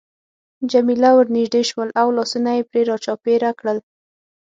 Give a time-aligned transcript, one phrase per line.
[0.71, 3.77] جميله ورنژدې شول او لاسونه يې پرې را چاپېره کړل.